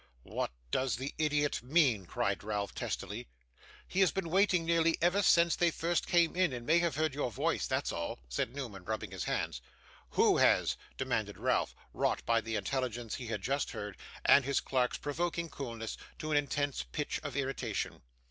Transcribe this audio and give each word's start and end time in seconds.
'What 0.23 0.49
does 0.71 0.95
the 0.95 1.13
idiot 1.19 1.61
mean?' 1.61 2.07
cried 2.07 2.43
Ralph, 2.43 2.73
testily. 2.73 3.27
'He 3.87 3.99
has 3.99 4.11
been 4.11 4.31
waiting 4.31 4.65
nearly 4.65 4.97
ever 4.99 5.21
since 5.21 5.55
they 5.55 5.69
first 5.69 6.07
came 6.07 6.35
in, 6.35 6.53
and 6.53 6.65
may 6.65 6.79
have 6.79 6.95
heard 6.95 7.13
your 7.13 7.29
voice 7.29 7.67
that's 7.67 7.91
all,' 7.91 8.17
said 8.27 8.55
Newman, 8.55 8.83
rubbing 8.83 9.11
his 9.11 9.25
hands. 9.25 9.61
'Who 10.13 10.37
has?' 10.37 10.75
demanded 10.97 11.37
Ralph, 11.37 11.75
wrought 11.93 12.25
by 12.25 12.41
the 12.41 12.55
intelligence 12.55 13.13
he 13.13 13.27
had 13.27 13.43
just 13.43 13.73
heard, 13.73 13.95
and 14.25 14.43
his 14.43 14.59
clerk's 14.59 14.97
provoking 14.97 15.49
coolness, 15.49 15.97
to 16.17 16.31
an 16.31 16.37
intense 16.37 16.81
pitch 16.81 17.19
of 17.21 17.37
irritation. 17.37 18.01